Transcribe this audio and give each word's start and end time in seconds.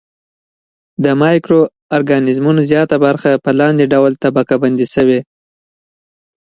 د 1.03 1.05
مایکرو 1.21 1.61
ارګانیزمونو 1.95 2.61
زیاته 2.71 2.95
برخه 3.05 3.31
په 3.43 3.51
لاندې 3.59 3.83
ډول 3.93 4.13
طبقه 4.23 4.55
بندي 4.63 4.87
شوې. 4.93 5.19